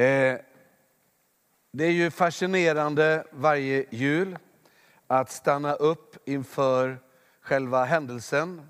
[0.00, 0.38] Eh,
[1.72, 4.38] det är ju fascinerande varje jul
[5.06, 6.98] att stanna upp inför
[7.40, 8.68] själva händelsen.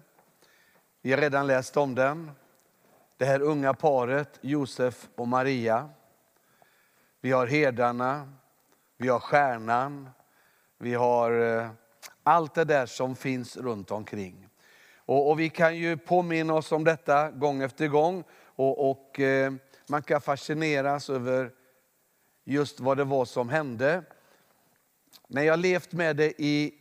[1.02, 2.30] Vi har redan läst om den.
[3.16, 5.90] Det här unga paret, Josef och Maria.
[7.20, 8.32] Vi har herdarna,
[8.98, 10.10] vi har stjärnan,
[10.78, 11.70] vi har eh,
[12.22, 14.48] allt det där som finns runt omkring.
[14.96, 19.52] Och, och vi kan ju påminna oss om detta gång efter gång och, och eh,
[19.90, 21.52] man kan fascineras över
[22.44, 24.02] just vad det var som hände.
[25.28, 26.74] När jag levt med det i,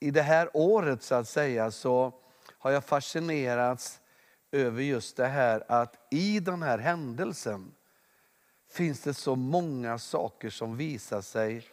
[0.00, 2.12] i det här året så att säga så
[2.58, 4.00] har jag fascinerats
[4.52, 7.74] över just det här att i den här händelsen
[8.70, 11.64] finns det så många saker som visar sig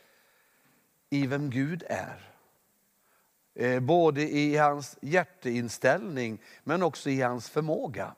[1.09, 2.29] i vem Gud är.
[3.55, 8.15] Eh, både i hans hjärteinställning men också i hans förmåga.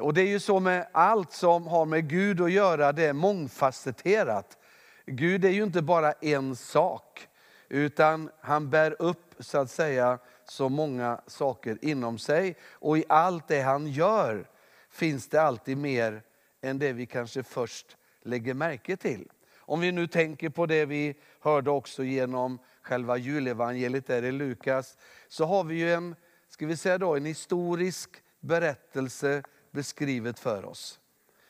[0.00, 3.12] Och det är ju så med allt som har med Gud att göra, det är
[3.12, 4.58] mångfacetterat.
[5.06, 7.28] Gud är ju inte bara en sak,
[7.68, 12.56] utan han bär upp så att säga så många saker inom sig.
[12.72, 14.48] Och i allt det han gör
[14.90, 16.22] finns det alltid mer
[16.62, 19.30] än det vi kanske först lägger märke till.
[19.58, 24.96] Om vi nu tänker på det vi hörde också genom själva julevangeliet där i Lukas,
[25.28, 26.16] så har vi ju en,
[26.48, 29.42] ska vi säga då, en historisk berättelse
[29.74, 31.00] beskrivet för oss.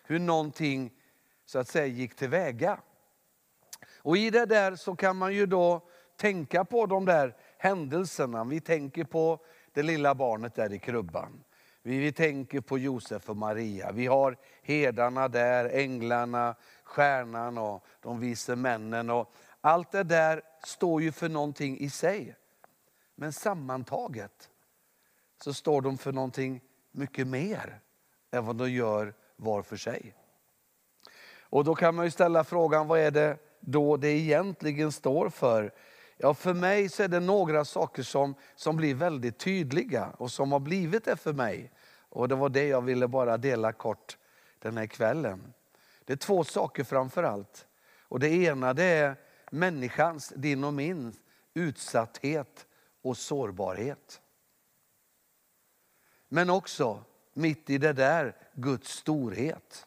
[0.05, 0.93] Hur någonting
[1.45, 2.81] så att säga gick tillväga.
[3.99, 8.45] Och i det där så kan man ju då tänka på de där händelserna.
[8.45, 11.45] Vi tänker på det lilla barnet där i krubban.
[11.83, 13.93] Vi, vi tänker på Josef och Maria.
[13.93, 19.11] Vi har herdarna där, änglarna, stjärnan och de vise männen.
[19.11, 22.37] Och allt det där står ju för någonting i sig.
[23.15, 24.51] Men sammantaget
[25.43, 26.61] så står de för någonting
[26.93, 27.81] mycket mer
[28.35, 30.15] än vad de gör var för sig.
[31.39, 35.73] Och då kan man ju ställa frågan, vad är det då det egentligen står för?
[36.17, 40.53] Ja, för mig så är det några saker som, som blir väldigt tydliga och som
[40.53, 41.73] har blivit det för mig.
[42.09, 44.19] Och det var det jag ville bara dela kort
[44.59, 45.53] den här kvällen.
[46.05, 47.67] Det är två saker framför allt.
[48.01, 49.17] Och det ena det är
[49.51, 51.13] människans, din och min,
[51.55, 52.67] utsatthet
[53.03, 54.21] och sårbarhet.
[56.29, 59.87] Men också mitt i det där Guds storhet.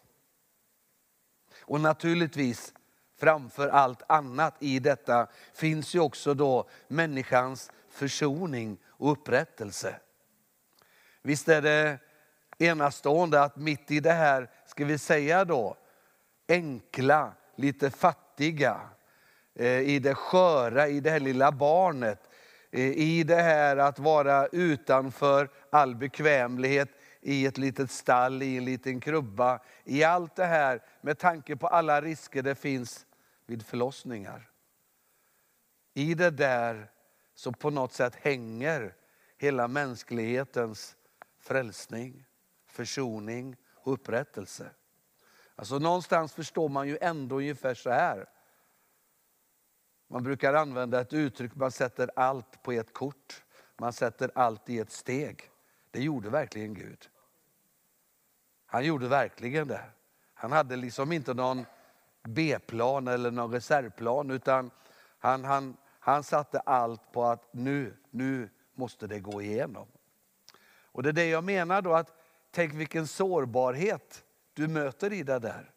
[1.62, 2.74] Och naturligtvis
[3.20, 10.00] framför allt annat i detta finns ju också då människans försoning och upprättelse.
[11.22, 12.00] Visst är det
[12.58, 15.78] enastående att mitt i det här, ska vi säga då,
[16.48, 18.80] enkla, lite fattiga,
[19.56, 22.30] eh, i det sköra, i det här lilla barnet,
[22.72, 26.90] eh, i det här att vara utanför all bekvämlighet,
[27.28, 29.60] i ett litet stall, i en liten krubba.
[29.84, 33.06] I allt det här med tanke på alla risker det finns
[33.46, 34.50] vid förlossningar.
[35.94, 36.92] I det där
[37.36, 38.96] så på något sätt hänger
[39.38, 40.96] hela mänsklighetens
[41.40, 42.26] frälsning,
[42.66, 44.70] försoning och upprättelse.
[45.56, 48.30] Alltså någonstans förstår man ju ändå ungefär så här.
[50.08, 53.44] Man brukar använda ett uttryck, man sätter allt på ett kort.
[53.78, 55.50] Man sätter allt i ett steg.
[55.92, 57.10] Det gjorde verkligen Gud.
[58.68, 59.84] Han gjorde verkligen det.
[60.34, 61.66] Han hade liksom inte någon
[62.24, 64.72] B-plan eller någon reservplan utan
[65.20, 69.88] han, han, han satte allt på att nu, nu måste det gå igenom.
[70.98, 72.14] Och det är det jag menar då att
[72.52, 74.24] tänk vilken sårbarhet
[74.54, 75.72] du möter i det där.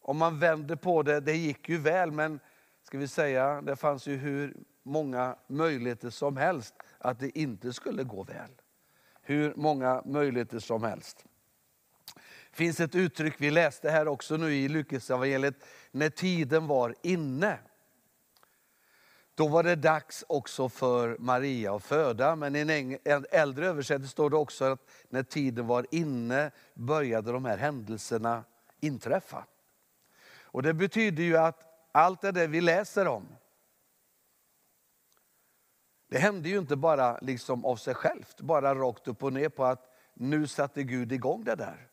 [0.00, 2.40] Om man vänder på det, det gick ju väl men
[2.82, 8.04] ska vi säga, det fanns ju hur många möjligheter som helst att det inte skulle
[8.04, 8.50] gå väl.
[9.22, 11.24] Hur många möjligheter som helst.
[12.52, 15.54] Det finns ett uttryck, vi läste här också nu i Lukasevangeliet,
[15.90, 17.58] när tiden var inne.
[19.34, 24.30] Då var det dags också för Maria att föda, men i en äldre översättning står
[24.30, 28.44] det också att när tiden var inne började de här händelserna
[28.80, 29.44] inträffa.
[30.42, 33.28] Och Det betyder ju att allt det där vi läser om,
[36.08, 39.64] det hände ju inte bara liksom av sig självt, bara rakt upp och ner på
[39.64, 41.91] att nu satte Gud igång det där.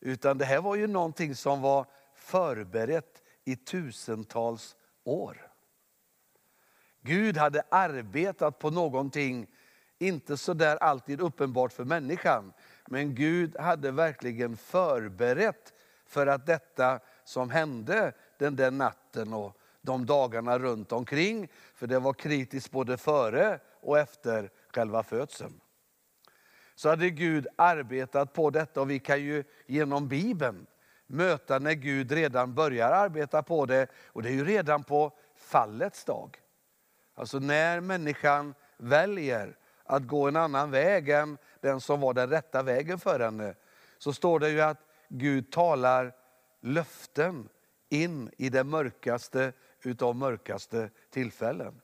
[0.00, 5.50] Utan det här var ju någonting som var förberett i tusentals år.
[7.00, 9.46] Gud hade arbetat på någonting,
[9.98, 12.52] inte så där alltid uppenbart för människan,
[12.86, 15.72] men Gud hade verkligen förberett
[16.06, 21.98] för att detta som hände den där natten och de dagarna runt omkring, för det
[21.98, 25.60] var kritiskt både före och efter själva födseln
[26.80, 30.66] så hade Gud arbetat på detta och vi kan ju genom Bibeln
[31.06, 33.86] möta när Gud redan börjar arbeta på det.
[34.06, 36.38] Och det är ju redan på fallets dag.
[37.14, 42.62] Alltså när människan väljer att gå en annan väg än den som var den rätta
[42.62, 43.54] vägen för henne.
[43.98, 46.12] Så står det ju att Gud talar
[46.60, 47.48] löften
[47.88, 51.80] in i det mörkaste utav mörkaste tillfällen.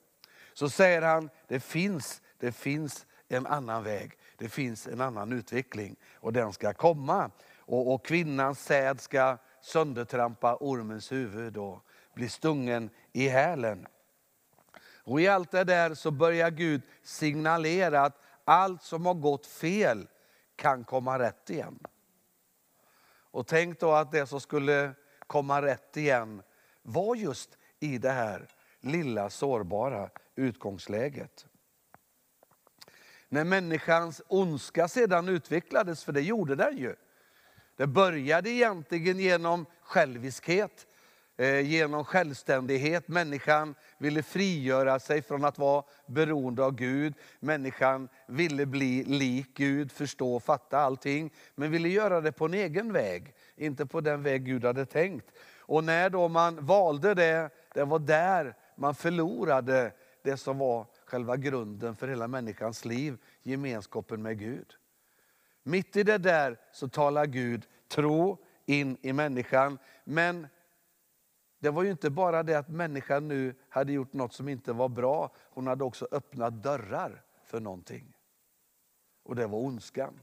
[0.53, 4.19] Så säger han, det finns, det finns en annan väg.
[4.39, 7.31] Det finns en annan utveckling och den ska komma.
[7.59, 11.85] Och, och kvinnans säd ska söndertrampa ormens huvud och
[12.15, 13.87] bli stungen i hälen.
[15.07, 20.09] Och i allt det där så börjar Gud signalera att allt som har gått fel
[20.57, 21.79] kan komma rätt igen.
[23.31, 24.93] Och tänk då att det som skulle
[25.27, 26.43] komma rätt igen
[26.83, 28.49] var just i det här
[28.81, 31.47] lilla sårbara utgångsläget.
[33.37, 36.95] När människans ondska sedan utvecklades, för det gjorde den ju.
[37.77, 40.87] Det började egentligen genom själviskhet,
[41.37, 43.09] eh, genom självständighet.
[43.09, 47.15] Människan ville frigöra sig från att vara beroende av Gud.
[47.41, 51.33] Människan ville bli lik Gud, förstå och fatta allting.
[51.55, 55.27] Men ville göra det på en egen väg, inte på den väg Gud hade tänkt.
[55.59, 59.93] Och när då man valde det, det var där man förlorade
[60.23, 64.75] det som var själva grunden för hela människans liv, gemenskapen med Gud.
[65.63, 69.79] Mitt i det där så talar Gud tro in i människan.
[70.05, 70.47] Men
[71.59, 74.89] det var ju inte bara det att människan nu hade gjort något som inte var
[74.89, 75.35] bra.
[75.51, 78.17] Hon hade också öppnat dörrar för någonting.
[79.23, 80.21] Och det var ondskan.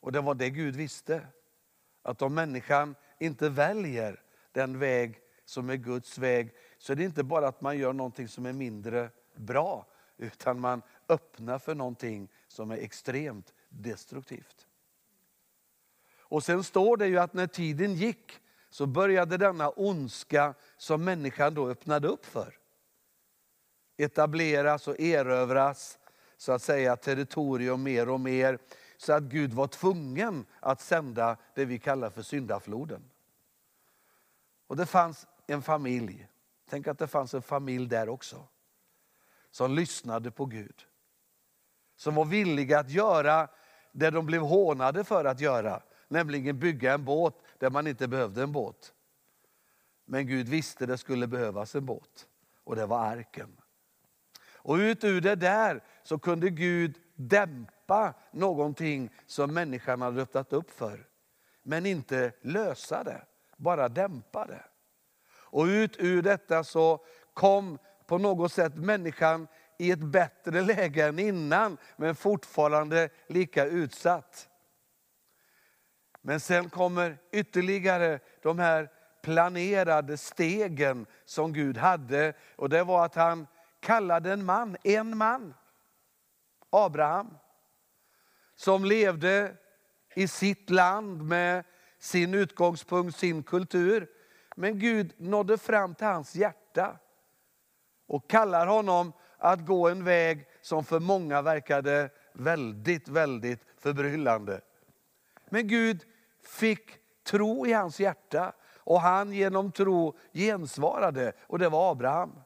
[0.00, 1.26] Och det var det Gud visste.
[2.02, 4.22] Att om människan inte väljer
[4.52, 8.28] den väg som är Guds väg, så är det inte bara att man gör någonting
[8.28, 9.86] som är mindre bra,
[10.16, 14.66] utan man öppnar för någonting som är extremt destruktivt.
[16.18, 18.40] Och sen står det ju att när tiden gick
[18.70, 22.58] så började denna ondska som människan då öppnade upp för
[23.98, 25.98] etableras och erövras
[26.36, 28.58] så att säga territorium mer och mer.
[28.96, 33.10] Så att Gud var tvungen att sända det vi kallar för syndafloden.
[34.66, 36.28] Och det fanns en familj,
[36.70, 38.48] tänk att det fanns en familj där också.
[39.50, 40.86] Som lyssnade på Gud.
[41.96, 43.48] Som var villiga att göra
[43.92, 45.82] det de blev hånade för att göra.
[46.08, 48.92] Nämligen bygga en båt där man inte behövde en båt.
[50.04, 52.26] Men Gud visste det skulle behövas en båt.
[52.64, 53.56] Och det var arken.
[54.68, 60.70] Och ut ur det där så kunde Gud dämpa någonting som människan hade öppnat upp
[60.70, 61.08] för.
[61.62, 63.22] Men inte lösa det,
[63.56, 64.64] bara dämpa det.
[65.30, 67.04] Och ut ur detta så
[67.34, 67.78] kom
[68.08, 74.48] på något sätt människan i ett bättre läge än innan, men fortfarande lika utsatt.
[76.20, 78.90] Men sen kommer ytterligare de här
[79.22, 82.32] planerade stegen som Gud hade.
[82.56, 83.46] Och det var att han
[83.80, 85.54] kallade en man, en man,
[86.70, 87.38] Abraham.
[88.56, 89.56] Som levde
[90.14, 91.64] i sitt land med
[91.98, 94.08] sin utgångspunkt, sin kultur.
[94.56, 96.98] Men Gud nådde fram till hans hjärta
[98.08, 104.60] och kallar honom att gå en väg som för många verkade väldigt, väldigt förbryllande.
[105.50, 106.04] Men Gud
[106.42, 106.90] fick
[107.24, 112.40] tro i hans hjärta och han genom tro gensvarade och det var Abraham.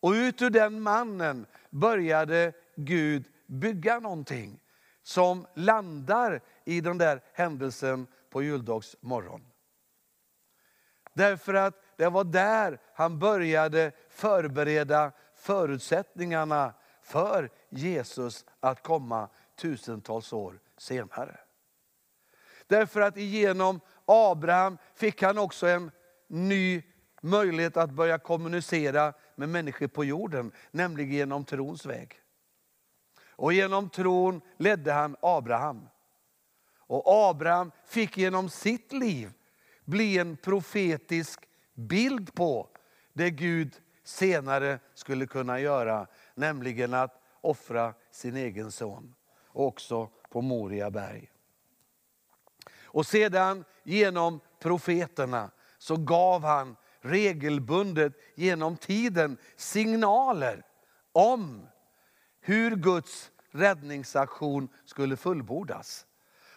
[0.00, 4.60] Och ut ur den mannen började Gud bygga någonting
[5.02, 9.46] som landar i den där händelsen på juldagsmorgon.
[11.12, 20.60] Därför att det var där han började förbereda förutsättningarna för Jesus att komma tusentals år
[20.78, 21.40] senare.
[22.66, 25.90] Därför att genom Abraham fick han också en
[26.26, 26.82] ny
[27.22, 32.20] möjlighet att börja kommunicera med människor på jorden, nämligen genom trons väg.
[33.30, 35.88] Och genom tron ledde han Abraham.
[36.76, 39.32] Och Abraham fick genom sitt liv
[39.84, 42.68] bli en profetisk bild på
[43.12, 49.14] det Gud senare skulle kunna göra, nämligen att offra sin egen son,
[49.46, 51.30] också på Moria berg.
[52.82, 60.62] Och sedan genom profeterna så gav han regelbundet genom tiden signaler
[61.12, 61.68] om
[62.40, 66.06] hur Guds räddningsaktion skulle fullbordas.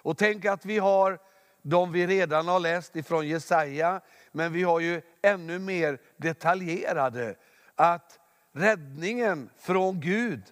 [0.02, 1.20] Och tänk att vi har
[1.62, 4.02] de vi redan har läst ifrån Jesaja,
[4.36, 7.36] men vi har ju ännu mer detaljerade.
[7.76, 8.20] Att
[8.52, 10.44] räddningen från Gud,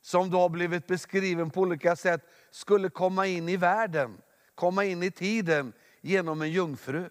[0.00, 2.20] som då har blivit beskriven på olika sätt,
[2.50, 4.22] skulle komma in i världen,
[4.54, 7.10] komma in i tiden genom en jungfru.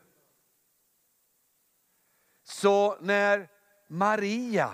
[2.44, 3.50] Så när
[3.88, 4.72] Maria,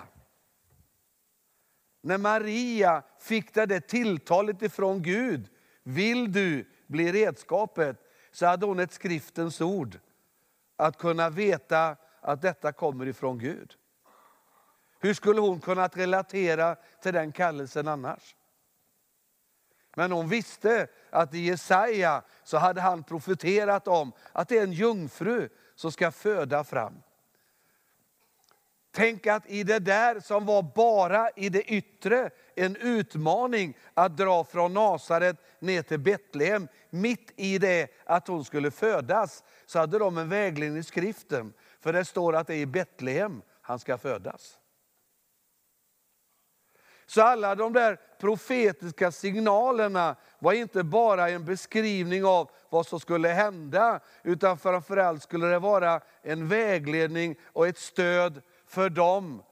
[2.02, 5.48] när Maria fick det, där tilltalet ifrån Gud,
[5.82, 7.96] vill du bli redskapet,
[8.32, 9.98] så hade hon ett skriftens ord.
[10.80, 13.74] Att kunna veta att detta kommer ifrån Gud.
[15.00, 18.36] Hur skulle hon kunnat relatera till den kallelsen annars?
[19.96, 24.72] Men hon visste att i Jesaja så hade han profeterat om att det är en
[24.72, 27.02] jungfru som ska föda fram.
[28.90, 34.44] Tänk att i det där som var bara i det yttre, en utmaning att dra
[34.44, 40.18] från Nasaret ner till Betlehem, mitt i det att hon skulle födas, så hade de
[40.18, 41.52] en vägledning i skriften.
[41.80, 44.58] För det står att det är i Betlehem han ska födas.
[47.06, 53.28] Så alla de där profetiska signalerna var inte bara en beskrivning av vad som skulle
[53.28, 59.42] hända, utan framförallt skulle det vara en vägledning och ett stöd för dem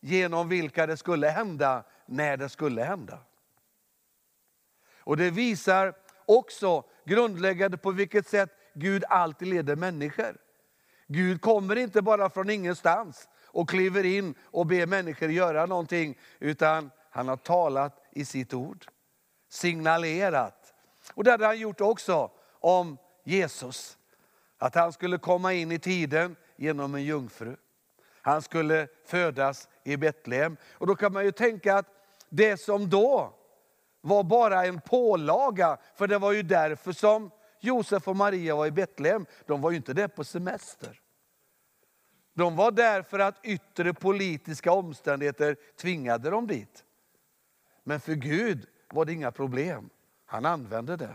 [0.00, 3.18] genom vilka det skulle hända, när det skulle hända.
[4.98, 5.94] Och det visar
[6.26, 10.36] också grundläggande på vilket sätt Gud alltid leder människor.
[11.06, 16.90] Gud kommer inte bara från ingenstans och kliver in och ber människor göra någonting, utan
[17.10, 18.86] han har talat i sitt ord,
[19.48, 20.74] signalerat.
[21.14, 23.98] Och det hade han gjort också om Jesus.
[24.58, 27.56] Att han skulle komma in i tiden genom en jungfru.
[28.22, 30.56] Han skulle födas i Betlehem.
[30.72, 31.99] Och då kan man ju tänka att
[32.30, 33.34] det som då
[34.00, 38.70] var bara en pålaga, för det var ju därför som Josef och Maria var i
[38.70, 39.26] Betlehem.
[39.46, 41.00] De var ju inte där på semester.
[42.34, 46.84] De var där för att yttre politiska omständigheter tvingade dem dit.
[47.84, 49.90] Men för Gud var det inga problem.
[50.26, 51.14] Han använde det.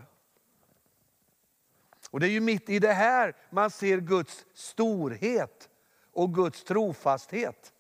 [2.12, 5.70] Och det är ju mitt i det här man ser Guds storhet
[6.12, 7.74] och Guds trofasthet.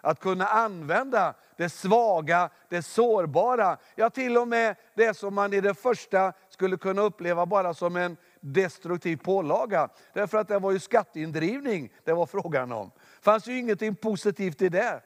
[0.00, 5.60] Att kunna använda det svaga, det sårbara, ja till och med det som man i
[5.60, 9.88] det första skulle kunna uppleva bara som en destruktiv pålaga.
[10.12, 12.90] Därför att det var ju skatteindrivning det var frågan om.
[12.96, 15.02] Det fanns ju ingenting positivt i det.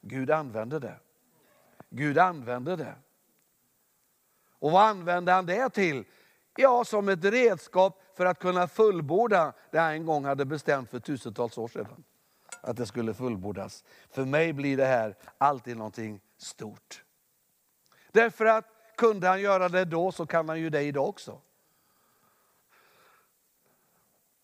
[0.00, 0.94] Gud använde det.
[1.90, 2.94] Gud använde det.
[4.58, 6.04] Och vad använde han det till?
[6.56, 10.98] Ja, som ett redskap för att kunna fullborda det han en gång hade bestämt för
[10.98, 12.04] tusentals år sedan.
[12.60, 13.84] Att det skulle fullbordas.
[14.10, 17.04] För mig blir det här alltid någonting stort.
[18.12, 18.64] Därför att
[18.96, 21.40] kunde han göra det då så kan han ju det idag också.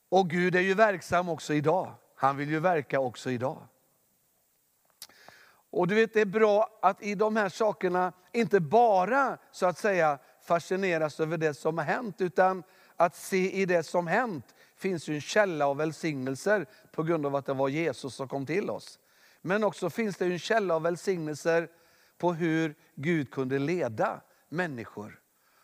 [0.09, 1.95] Och Gud är ju verksam också idag.
[2.14, 3.67] Han vill ju verka också idag.
[5.71, 9.79] Och du vet, det är bra att i de här sakerna inte bara så att
[9.79, 12.62] säga fascineras över det som har hänt, utan
[12.97, 17.37] att se i det som hänt finns ju en källa av välsignelser på grund av
[17.37, 18.99] att det var Jesus som kom till oss.
[19.42, 21.68] Men också finns det en källa av välsignelser
[22.18, 25.20] på hur Gud kunde leda människor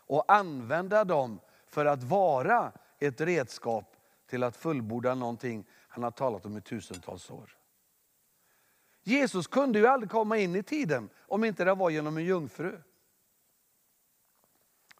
[0.07, 3.95] och använda dem för att vara ett redskap
[4.29, 7.57] till att fullborda någonting han har talat om i tusentals år.
[9.03, 12.81] Jesus kunde ju aldrig komma in i tiden om inte det var genom en jungfru.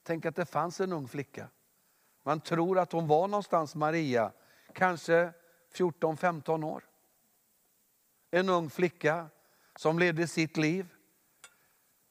[0.03, 1.50] Tänk att det fanns en ung flicka.
[2.27, 4.31] Man tror att hon var någonstans Maria,
[4.74, 5.34] kanske
[5.74, 6.84] 14-15 år.
[8.31, 9.29] En ung flicka
[9.75, 10.88] som levde sitt liv.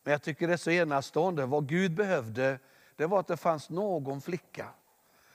[0.02, 1.46] Men jag tycker det är så enastående.
[1.46, 2.58] Vad Gud behövde,
[2.96, 4.68] det var att det fanns någon flicka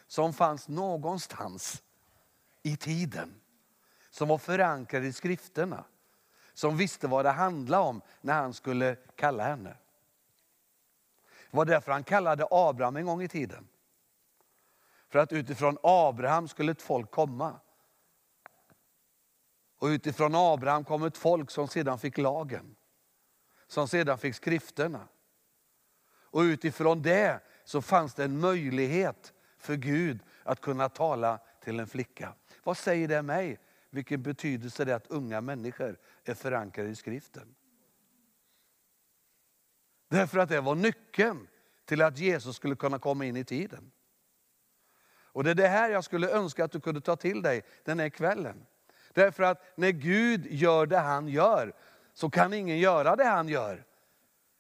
[0.07, 1.83] som fanns någonstans
[2.63, 3.33] i tiden.
[4.09, 5.83] Som var förankrad i skrifterna
[6.53, 9.75] som visste vad det handlade om när han skulle kalla henne.
[11.51, 13.67] Det var därför han kallade Abraham en gång i tiden.
[15.12, 17.60] För att utifrån Abraham skulle ett folk komma.
[19.77, 22.75] Och utifrån Abraham kom ett folk som sedan fick lagen.
[23.68, 25.08] Som sedan fick skrifterna.
[26.12, 31.88] Och utifrån det så fanns det en möjlighet för Gud att kunna tala till en
[31.88, 32.34] flicka.
[32.63, 33.60] Vad säger det mig?
[33.89, 37.56] Vilken betydelse det är att unga människor är förankrade i skriften.
[40.08, 41.48] Därför att det var nyckeln
[41.86, 43.91] till att Jesus skulle kunna komma in i tiden.
[45.33, 48.00] Och Det är det här jag skulle önska att du kunde ta till dig den
[48.00, 48.65] här kvällen.
[49.13, 51.73] Därför att när Gud gör det han gör,
[52.13, 53.83] så kan ingen göra det han gör.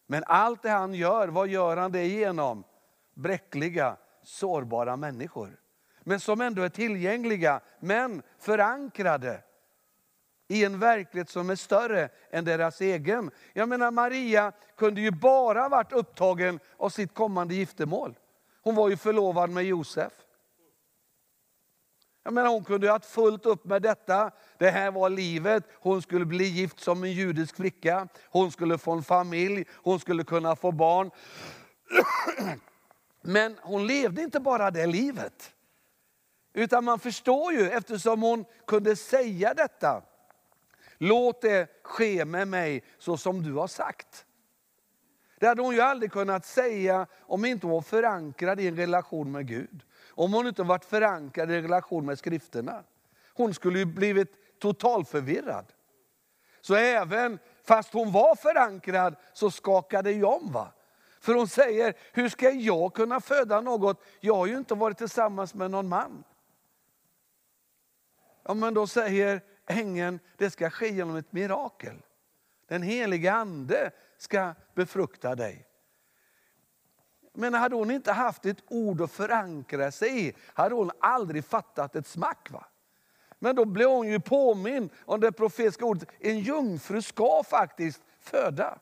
[0.07, 2.63] Men allt det han gör, vad gör han det genom?
[3.13, 5.59] Bräckliga, sårbara människor.
[6.01, 9.43] Men som ändå är tillgängliga, men förankrade
[10.47, 13.31] i en verklighet som är större än deras egen.
[13.53, 18.15] Jag menar Maria kunde ju bara varit upptagen av sitt kommande giftermål.
[18.61, 20.13] Hon var ju förlovad med Josef.
[22.23, 24.31] Jag menar, hon kunde ha haft fullt upp med detta.
[24.57, 25.63] Det här var livet.
[25.73, 28.07] Hon skulle bli gift som en judisk flicka.
[28.29, 29.65] Hon skulle få en familj.
[29.73, 31.11] Hon skulle kunna få barn.
[33.21, 35.53] Men hon levde inte bara det livet.
[36.53, 40.01] Utan man förstår ju, eftersom hon kunde säga detta.
[40.97, 44.25] Låt det ske med mig så som du har sagt.
[45.39, 49.31] Det hade hon ju aldrig kunnat säga om inte hon var förankrad i en relation
[49.31, 49.83] med Gud.
[50.11, 52.83] Om hon inte varit förankrad i relation med skrifterna.
[53.33, 55.65] Hon skulle ju blivit totalförvirrad.
[56.61, 60.51] Så även fast hon var förankrad så skakade det ju om.
[60.51, 60.73] Va?
[61.19, 64.03] För hon säger, hur ska jag kunna föda något?
[64.19, 66.23] Jag har ju inte varit tillsammans med någon man.
[68.43, 72.01] Ja, men då säger ängeln, det ska ske genom ett mirakel.
[72.67, 75.67] Den helige ande ska befrukta dig.
[77.33, 81.95] Men hade hon inte haft ett ord att förankra sig i, hade hon aldrig fattat
[81.95, 82.51] ett smack.
[82.51, 82.65] Va?
[83.39, 88.79] Men då blev hon ju påminn om det profetiska ordet, en jungfru ska faktiskt föda.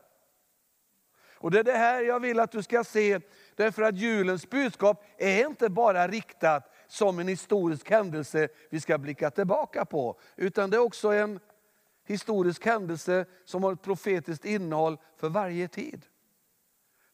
[1.41, 3.19] Och Det är det här jag vill att du ska se,
[3.55, 9.31] därför att julens budskap är inte bara riktat som en historisk händelse vi ska blicka
[9.31, 10.19] tillbaka på.
[10.35, 11.39] Utan det är också en
[12.05, 16.05] historisk händelse som har ett profetiskt innehåll för varje tid.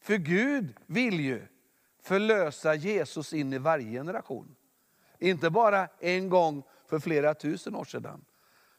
[0.00, 1.46] För Gud vill ju
[2.02, 4.56] förlösa Jesus in i varje generation.
[5.18, 8.24] Inte bara en gång för flera tusen år sedan.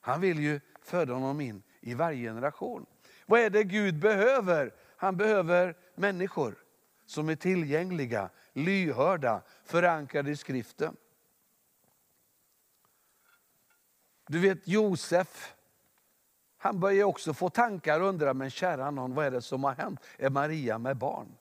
[0.02, 2.86] Han vill ju föda honom in i varje generation.
[3.26, 4.74] Vad är det Gud behöver?
[4.98, 6.56] Han behöver människor
[7.06, 10.96] som är tillgängliga, lyhörda, förankrade i skriften.
[14.28, 15.56] Du vet Josef,
[16.68, 19.74] han börjar också få tankar och undra, men kära någon, vad är det som har
[19.74, 20.00] hänt?
[20.18, 21.38] Är Maria med barn?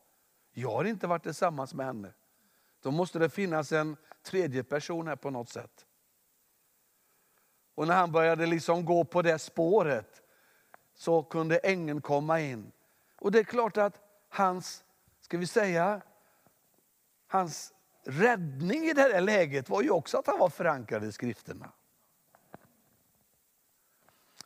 [0.52, 2.12] Jag har inte varit tillsammans med henne.
[2.80, 5.86] Då måste det finnas en tredje person här på något sätt.
[7.74, 10.22] Och när han började liksom gå på det spåret
[10.94, 12.72] så kunde ängeln komma in.
[13.20, 14.84] Och det är klart att hans,
[15.20, 16.00] ska vi säga,
[17.26, 17.72] hans
[18.04, 21.72] räddning i det här läget var ju också att han var förankrad i skrifterna.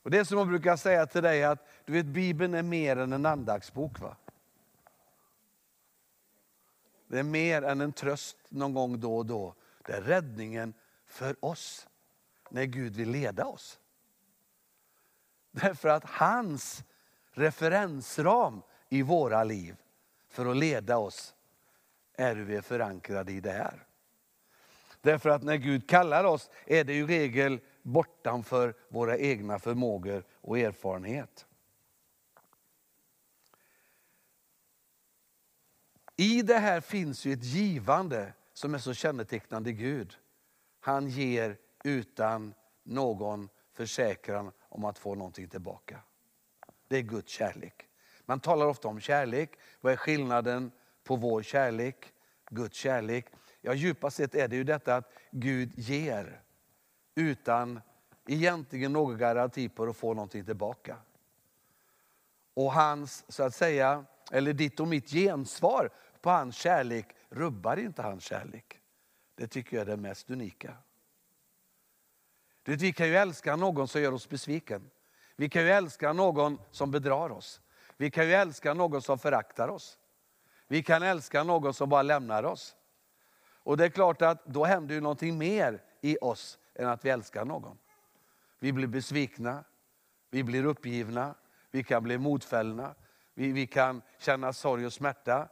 [0.02, 2.96] Och Det är som man brukar säga till dig att du vet, Bibeln är mer
[2.96, 4.00] än en andaktsbok.
[4.00, 4.16] Va?
[7.06, 9.54] Det är mer än en tröst någon gång då och då.
[9.86, 10.74] Det är räddningen
[11.06, 11.88] för oss
[12.50, 13.80] när Gud vill leda oss.
[15.50, 16.84] Därför att hans
[17.32, 19.76] referensram i våra liv
[20.28, 21.34] för att leda oss
[22.12, 23.86] är hur vi är förankrade i det här.
[25.00, 30.58] Därför att när Gud kallar oss är det i regel bortanför våra egna förmågor och
[30.58, 31.46] erfarenhet.
[36.16, 40.16] I det här finns ju ett givande som är så kännetecknande Gud.
[40.80, 46.00] Han ger utan någon försäkran om att få någonting tillbaka.
[46.88, 47.88] Det är Guds kärlek.
[48.26, 49.50] Man talar ofta om kärlek.
[49.80, 50.72] Vad är skillnaden
[51.04, 52.12] på vår kärlek,
[52.50, 53.26] Guds kärlek?
[53.60, 56.42] Ja, djupast sett är det ju detta att Gud ger
[57.20, 57.80] utan
[58.26, 60.96] egentligen någon garanti på att få någonting tillbaka.
[62.54, 68.02] Och hans, så att säga, eller ditt och mitt gensvar på hans kärlek rubbar inte
[68.02, 68.80] hans kärlek.
[69.34, 70.74] Det tycker jag är det mest unika.
[72.64, 74.90] Vi kan ju älska någon som gör oss besviken.
[75.36, 77.60] Vi kan ju älska någon som bedrar oss.
[77.96, 79.98] Vi kan ju älska någon som föraktar oss.
[80.68, 82.76] Vi kan älska någon som bara lämnar oss.
[83.62, 87.10] Och det är klart att då händer ju någonting mer i oss än att vi
[87.10, 87.78] älskar någon.
[88.58, 89.64] Vi blir besvikna,
[90.30, 91.34] vi blir uppgivna,
[91.70, 92.94] vi kan bli modfällna,
[93.34, 95.48] vi, vi kan känna sorg och smärta.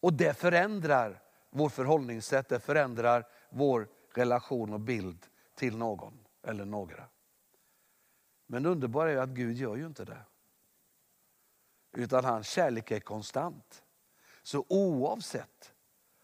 [0.00, 7.04] Och det förändrar vårt förhållningssätt, det förändrar vår relation och bild till någon eller några.
[8.46, 10.22] Men det underbara är att Gud gör ju inte det.
[11.92, 13.82] Utan hans kärlek är konstant.
[14.42, 15.74] Så oavsett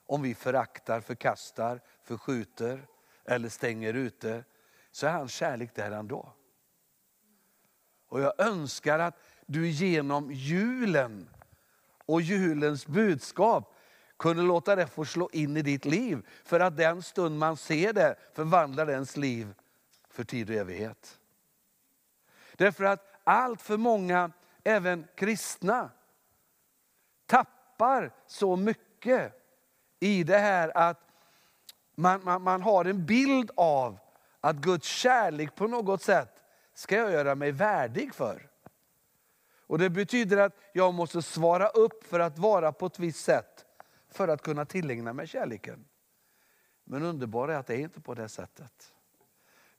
[0.07, 2.87] om vi föraktar, förkastar, förskjuter
[3.27, 4.45] eller stänger ute,
[4.91, 6.33] så är hans kärlek där ändå.
[8.09, 11.29] Och jag önskar att du genom julen
[12.07, 13.75] och julens budskap
[14.17, 16.27] kunde låta det få slå in i ditt liv.
[16.45, 19.55] För att den stund man ser det förvandlar ens liv
[20.09, 21.21] för tid och evighet.
[22.57, 24.33] Därför att allt för många,
[24.65, 25.91] även kristna,
[27.27, 29.33] tappar så mycket
[30.01, 31.06] i det här att
[31.97, 33.99] man, man, man har en bild av
[34.41, 36.43] att Guds kärlek på något sätt
[36.75, 38.51] ska jag göra mig värdig för.
[39.69, 43.65] Och Det betyder att jag måste svara upp för att vara på ett visst sätt
[44.09, 45.85] för att kunna tillägna mig kärleken.
[46.85, 48.93] Men underbara är att det är inte på det sättet.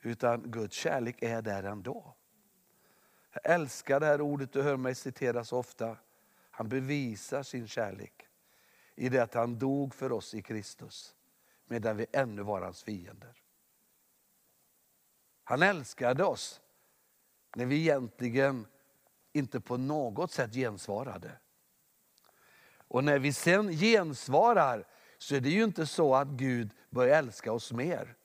[0.01, 2.13] Utan Guds kärlek är där ändå.
[3.33, 5.97] Jag älskar det här ordet, du hör mig citera så ofta.
[6.51, 8.27] Han bevisar sin kärlek
[8.95, 11.16] i det att han dog för oss i Kristus
[11.67, 13.41] medan vi ännu var hans fiender.
[15.43, 16.61] Han älskade oss
[17.55, 18.67] när vi egentligen
[19.33, 21.31] inte på något sätt gensvarade.
[22.87, 27.51] Och när vi sen gensvarar så är det ju inte så att Gud börjar älska
[27.51, 28.15] oss mer.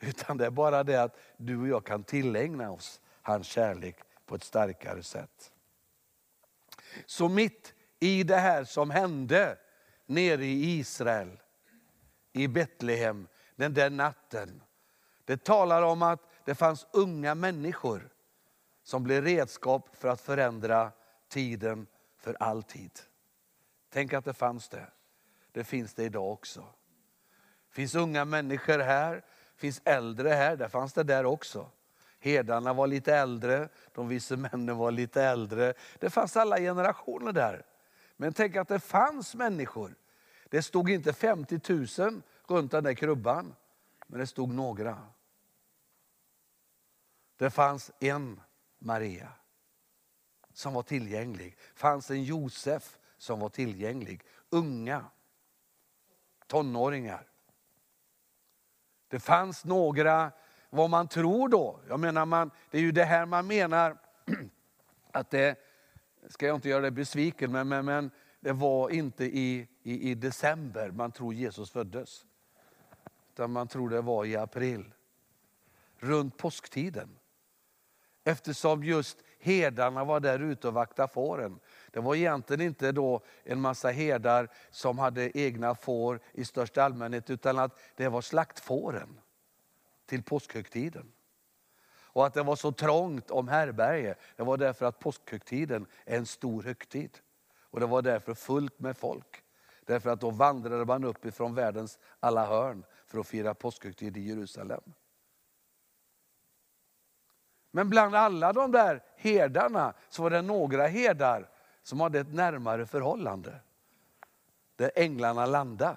[0.00, 4.34] Utan det är bara det att du och jag kan tillägna oss hans kärlek på
[4.34, 5.52] ett starkare sätt.
[7.06, 9.58] Så mitt i det här som hände
[10.06, 11.38] nere i Israel,
[12.34, 14.62] i Betlehem, den där natten.
[15.24, 18.08] Det talar om att det fanns unga människor
[18.82, 20.92] som blev redskap för att förändra
[21.28, 21.86] tiden
[22.18, 22.90] för alltid.
[23.92, 24.86] Tänk att det fanns det.
[25.52, 26.60] Det finns det idag också.
[27.68, 31.70] Det finns unga människor här, det finns äldre här, det fanns det där också.
[32.20, 35.74] Herdarna var lite äldre, de vise männen var lite äldre.
[35.98, 37.66] Det fanns alla generationer där.
[38.16, 39.94] Men tänk att det fanns människor.
[40.54, 41.60] Det stod inte 50
[41.98, 43.54] 000 runt den där krubban,
[44.06, 45.08] men det stod några.
[47.36, 48.40] Det fanns en
[48.78, 49.28] Maria
[50.52, 51.56] som var tillgänglig.
[51.74, 54.22] Det fanns en Josef som var tillgänglig.
[54.50, 55.04] Unga,
[56.46, 57.26] tonåringar.
[59.08, 60.32] Det fanns några,
[60.70, 63.98] vad man tror då, jag menar man, det är ju det här man menar,
[65.12, 65.58] att det,
[66.28, 68.10] ska jag inte göra dig besviken, men, men, men
[68.44, 72.26] det var inte i, i, i december man tror Jesus föddes.
[73.32, 74.94] Utan man tror det var i april,
[75.96, 77.18] runt påsktiden.
[78.24, 81.60] Eftersom just herdarna var där ute och vaktade fåren.
[81.90, 87.30] Det var egentligen inte då en massa herdar som hade egna får i största allmänhet,
[87.30, 89.20] utan att det var slaktfåren
[90.06, 91.12] till påskhögtiden.
[91.96, 96.26] Och att det var så trångt om härberge, det var därför att påskhögtiden är en
[96.26, 97.18] stor högtid.
[97.74, 99.42] Och det var därför fullt med folk.
[99.84, 104.20] Därför att då vandrade man upp ifrån världens alla hörn för att fira påskhögtid i
[104.20, 104.80] Jerusalem.
[107.70, 111.48] Men bland alla de där herdarna så var det några herdar
[111.82, 113.60] som hade ett närmare förhållande.
[114.76, 115.96] Där änglarna landade.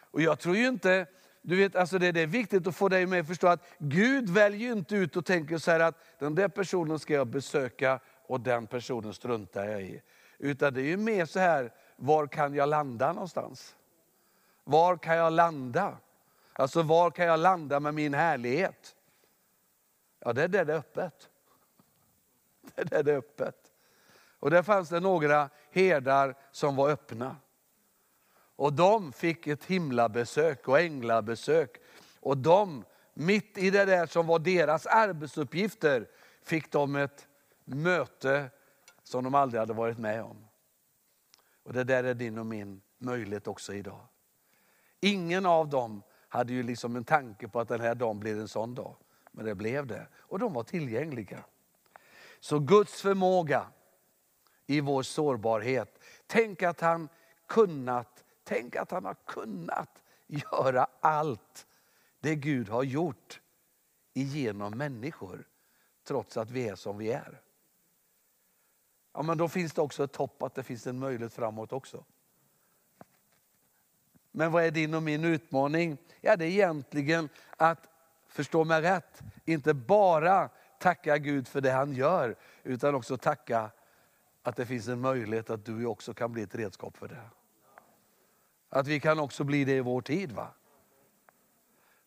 [0.00, 1.06] Och jag tror ju inte,
[1.42, 4.30] du vet, alltså det, det är viktigt att få dig med att förstå att Gud
[4.30, 8.40] väljer inte ut och tänker så här att den där personen ska jag besöka och
[8.40, 10.02] den personen struntar jag i.
[10.38, 13.76] Utan det är ju mer så här, var kan jag landa någonstans?
[14.64, 15.96] Var kan jag landa?
[16.52, 18.96] Alltså var kan jag landa med min härlighet?
[20.20, 21.28] Ja, det är där det är öppet.
[22.74, 23.72] Det är där det är öppet.
[24.40, 27.36] Och där fanns det några herdar som var öppna.
[28.56, 31.80] Och de fick ett himlabesök och änglabesök.
[32.20, 36.08] Och de, mitt i det där som var deras arbetsuppgifter,
[36.42, 37.26] fick de ett
[37.64, 38.50] möte
[39.08, 40.46] som de aldrig hade varit med om.
[41.62, 44.00] Och det där är din och min möjlighet också idag.
[45.00, 48.48] Ingen av dem hade ju liksom en tanke på att den här dagen blir en
[48.48, 48.96] sån dag.
[49.32, 50.06] Men det blev det.
[50.16, 51.44] Och de var tillgängliga.
[52.40, 53.66] Så Guds förmåga
[54.66, 55.98] i vår sårbarhet.
[56.26, 57.08] Tänk att han
[57.46, 61.66] kunnat, tänk att han har kunnat göra allt
[62.20, 63.40] det Gud har gjort
[64.14, 65.48] igenom människor.
[66.04, 67.42] Trots att vi är som vi är.
[69.18, 72.04] Ja, men då finns det också ett hopp att det finns en möjlighet framåt också.
[74.30, 75.98] Men vad är din och min utmaning?
[76.20, 77.88] Ja, det är egentligen att,
[78.28, 83.70] förstå mig rätt, inte bara tacka Gud för det han gör, utan också tacka
[84.42, 87.30] att det finns en möjlighet att du också kan bli ett redskap för det.
[88.68, 90.32] Att vi kan också bli det i vår tid.
[90.32, 90.48] va?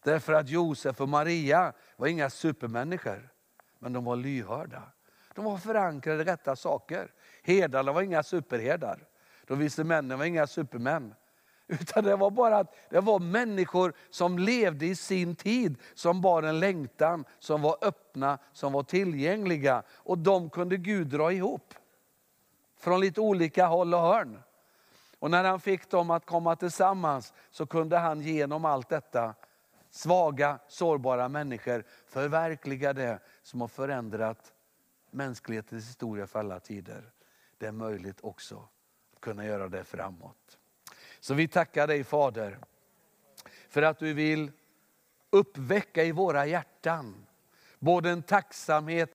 [0.04, 3.34] Därför att Josef och Maria var inga supermänniskor,
[3.80, 4.91] men de var lyhörda.
[5.36, 7.12] De var förankrade i rätta saker.
[7.44, 9.08] Herdarna var inga superherdar.
[9.48, 11.15] De vise männen var inga supermän.
[11.67, 16.44] Utan det var bara att det var människor som levde i sin tid, som bar
[16.44, 19.84] en längtan, som var öppna, som var tillgängliga.
[19.89, 21.74] Och de kunde Gud dra ihop.
[22.80, 24.39] Från lite olika håll och hörn.
[25.20, 29.36] Och när han fick dem att komma tillsammans så kunde han genom allt detta,
[29.89, 34.54] svaga, sårbara människor, förverkliga det som har förändrat
[35.12, 37.12] mänsklighetens historia för alla tider.
[37.58, 38.67] Det är möjligt också
[39.15, 40.58] att kunna göra det framåt.
[41.19, 42.60] Så vi tackar dig Fader
[43.69, 44.52] för att du vill
[45.30, 47.26] uppväcka i våra hjärtan
[47.80, 49.10] både en tacksamhet